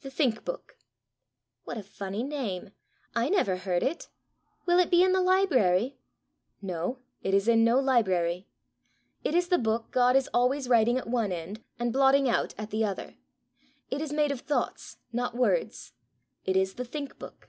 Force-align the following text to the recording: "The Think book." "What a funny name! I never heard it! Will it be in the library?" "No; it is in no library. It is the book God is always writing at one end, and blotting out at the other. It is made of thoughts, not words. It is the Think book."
"The 0.00 0.10
Think 0.10 0.44
book." 0.44 0.76
"What 1.62 1.78
a 1.78 1.84
funny 1.84 2.24
name! 2.24 2.72
I 3.14 3.28
never 3.28 3.58
heard 3.58 3.84
it! 3.84 4.08
Will 4.66 4.80
it 4.80 4.90
be 4.90 5.04
in 5.04 5.12
the 5.12 5.20
library?" 5.22 6.00
"No; 6.60 6.98
it 7.22 7.32
is 7.32 7.46
in 7.46 7.62
no 7.62 7.78
library. 7.78 8.48
It 9.22 9.36
is 9.36 9.46
the 9.46 9.56
book 9.56 9.92
God 9.92 10.16
is 10.16 10.28
always 10.34 10.68
writing 10.68 10.98
at 10.98 11.06
one 11.06 11.30
end, 11.30 11.62
and 11.78 11.92
blotting 11.92 12.28
out 12.28 12.56
at 12.58 12.70
the 12.70 12.84
other. 12.84 13.14
It 13.88 14.00
is 14.00 14.12
made 14.12 14.32
of 14.32 14.40
thoughts, 14.40 14.96
not 15.12 15.36
words. 15.36 15.92
It 16.44 16.56
is 16.56 16.74
the 16.74 16.84
Think 16.84 17.16
book." 17.20 17.48